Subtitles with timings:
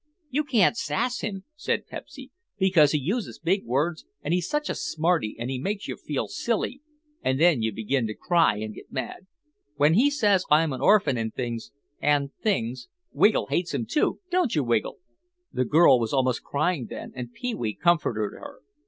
[0.31, 4.73] "You can't sass him," said Pepsy, "because he uses big words and he's such a
[4.73, 6.81] smarty and he makes you feel silly
[7.21, 9.27] and then you begin to cry and get mad.
[9.75, 14.97] When he says I'm an orphan and things—and things—Wiggle hates him, too, don't you, Wiggle?"
[15.53, 18.61] The girl was almost crying then and Pee wee comforted her.